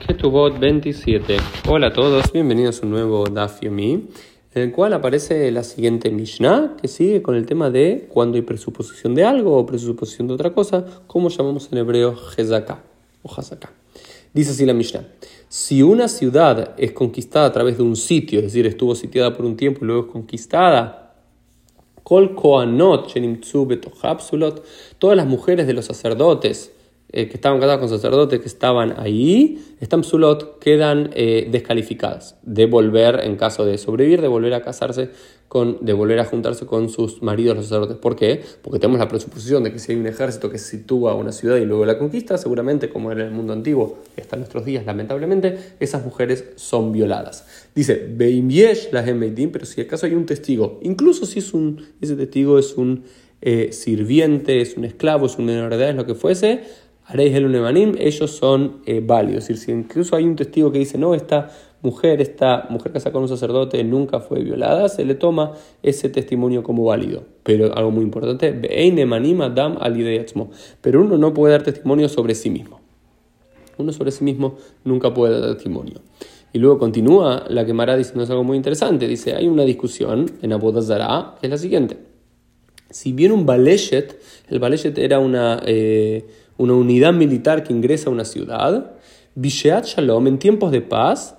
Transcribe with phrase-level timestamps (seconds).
[0.00, 1.36] Ketubot 27.
[1.68, 4.08] Hola a todos, bienvenidos a un nuevo Daf Yomi,
[4.54, 8.42] en el cual aparece la siguiente Mishnah, que sigue con el tema de cuando hay
[8.42, 12.82] presuposición de algo o presuposición de otra cosa, como llamamos en hebreo Hezaka
[13.22, 13.72] o Hazaka.
[14.32, 15.06] Dice así la Mishnah:
[15.48, 19.44] Si una ciudad es conquistada a través de un sitio, es decir, estuvo sitiada por
[19.44, 21.14] un tiempo y luego es conquistada,
[22.02, 23.12] Kol Koanot
[24.98, 26.72] todas las mujeres de los sacerdotes,
[27.12, 32.66] eh, que estaban casadas con sacerdotes que estaban ahí, están psulot, quedan eh, descalificadas de
[32.66, 35.10] volver, en caso de sobrevivir, de volver a casarse,
[35.48, 37.96] con, de volver a juntarse con sus maridos los sacerdotes.
[37.96, 38.40] ¿Por qué?
[38.62, 41.56] Porque tenemos la presuposición de que si hay un ejército que sitúa a una ciudad
[41.56, 45.58] y luego la conquista, seguramente, como era en el mundo antiguo hasta nuestros días, lamentablemente,
[45.80, 47.44] esas mujeres son violadas.
[47.74, 49.02] Dice, Beimyesh la
[49.52, 53.02] pero si acaso hay un testigo, incluso si es un, ese testigo es un
[53.42, 56.62] eh, sirviente, es un esclavo, es un menor de es lo que fuese,
[57.10, 59.44] haréis el unemanim, ellos son eh, válidos.
[59.44, 61.50] Es decir, si incluso hay un testigo que dice, no, esta
[61.82, 66.62] mujer, esta mujer casada con un sacerdote nunca fue violada, se le toma ese testimonio
[66.62, 67.24] como válido.
[67.42, 68.52] Pero algo muy importante,
[69.54, 69.78] dam
[70.80, 72.80] pero uno no puede dar testimonio sobre sí mismo.
[73.76, 76.00] Uno sobre sí mismo nunca puede dar testimonio.
[76.52, 79.08] Y luego continúa la quemará diciendo algo muy interesante.
[79.08, 81.96] Dice, hay una discusión en Abodazara, que es la siguiente.
[82.88, 85.60] Si bien un baleshet, el baleshet era una...
[85.66, 86.24] Eh,
[86.60, 88.92] una unidad militar que ingresa a una ciudad,
[89.34, 91.34] Bisheat Shalom, en tiempos de paz,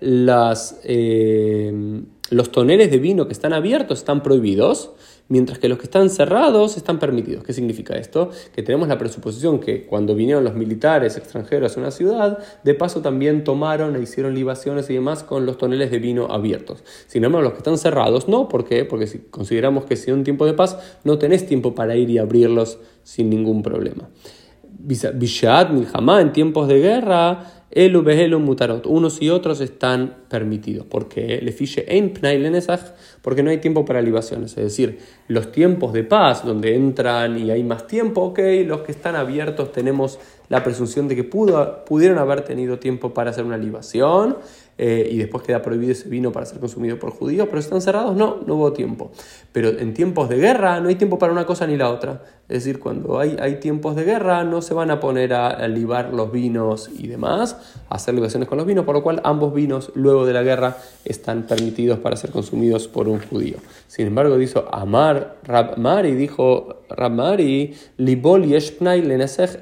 [0.00, 4.92] eh, los toneles de vino que están abiertos están prohibidos,
[5.26, 7.42] mientras que los que están cerrados están permitidos.
[7.42, 8.30] ¿Qué significa esto?
[8.54, 13.02] Que tenemos la presuposición que cuando vinieron los militares extranjeros a una ciudad, de paso
[13.02, 16.84] también tomaron e hicieron libaciones y demás con los toneles de vino abiertos.
[17.08, 18.84] Sin embargo, los que están cerrados no, ¿por qué?
[18.84, 22.18] Porque si consideramos que si un tiempo de paz, no tenés tiempo para ir y
[22.18, 24.08] abrirlos sin ningún problema.
[24.84, 30.86] Bishat Milhamá, en tiempos de guerra, Elu Behelu Mutarot, unos y otros están permitidos.
[30.86, 32.12] porque Le fiche Ein
[33.22, 34.50] porque no hay tiempo para libaciones.
[34.58, 38.92] Es decir, los tiempos de paz, donde entran y hay más tiempo, ok, los que
[38.92, 40.18] están abiertos tenemos
[40.50, 44.36] la presunción de que pudo, pudieron haber tenido tiempo para hacer una libación.
[44.84, 48.16] Eh, y después queda prohibido ese vino para ser consumido por judíos, pero están cerrados,
[48.16, 49.12] no, no hubo tiempo.
[49.52, 52.22] Pero en tiempos de guerra no hay tiempo para una cosa ni la otra.
[52.48, 56.12] Es decir, cuando hay, hay tiempos de guerra no se van a poner a, libar
[56.12, 57.56] los vinos y demás,
[57.88, 60.76] a hacer libaciones con los vinos, por lo cual ambos vinos luego de la guerra
[61.04, 63.58] están permitidos para ser consumidos por un judío.
[63.86, 69.60] Sin embargo, dijo Amar Rabmari, dijo Rabmari, Libol Yeshpnai Lenesech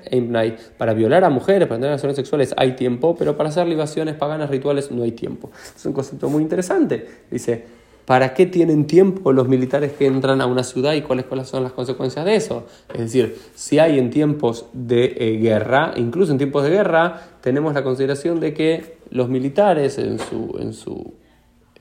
[0.78, 4.50] Para violar a mujeres, para tener relaciones sexuales hay tiempo, pero para hacer libaciones paganas
[4.50, 5.50] rituales no hay tiempo.
[5.76, 7.06] Es un concepto muy interesante.
[7.31, 7.65] Dice,
[8.04, 11.72] ¿para qué tienen tiempo los militares que entran a una ciudad y cuáles, son las
[11.72, 12.66] consecuencias de eso?
[12.93, 17.75] Es decir, si hay en tiempos de eh, guerra, incluso en tiempos de guerra, tenemos
[17.75, 21.15] la consideración de que los militares en su, en su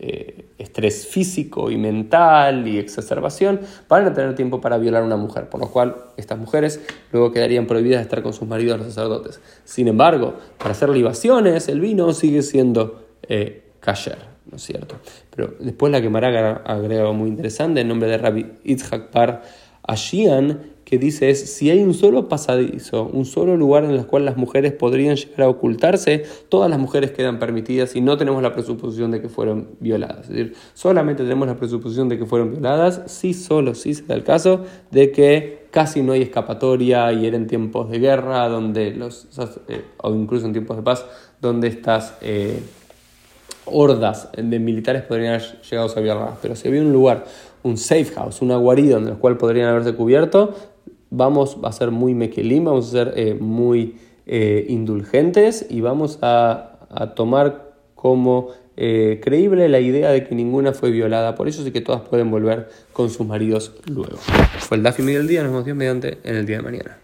[0.02, 5.18] eh, estrés físico y mental y exacerbación van a tener tiempo para violar a una
[5.18, 6.80] mujer, por lo cual estas mujeres
[7.12, 9.42] luego quedarían prohibidas de estar con sus maridos los sacerdotes.
[9.66, 13.64] Sin embargo, para hacer libaciones, el vino sigue siendo eh,
[14.50, 14.96] ¿no es cierto?
[15.36, 19.44] Pero después la Gemara agrega muy interesante en nombre de Rabbi Itzhak Par
[19.84, 24.26] Ashian, que dice es, si hay un solo pasadizo, un solo lugar en el cual
[24.26, 28.54] las mujeres podrían llegar a ocultarse, todas las mujeres quedan permitidas y no tenemos la
[28.54, 30.22] presuposición de que fueron violadas.
[30.22, 34.16] Es decir, solamente tenemos la presuposición de que fueron violadas si solo si se da
[34.16, 38.90] el caso de que casi no hay escapatoria y era en tiempos de guerra, donde
[38.90, 39.28] los,
[39.68, 41.06] eh, o incluso en tiempos de paz,
[41.40, 42.16] donde estas...
[42.22, 42.60] Eh,
[43.72, 47.26] hordas de militares podrían haber llegado a violar, pero si había un lugar,
[47.64, 50.56] un safe house, una guarida en el cual podrían haberse cubierto,
[51.10, 56.66] vamos a ser muy mequelim, vamos a ser eh, muy eh, indulgentes y vamos a,
[57.16, 61.36] tomar como eh, creíble la idea de que ninguna fue violada.
[61.36, 64.18] Por eso sí que todas pueden volver con sus maridos luego.
[64.60, 67.00] Fue el Dafi del día, nos vemos mediante en el día de mañana.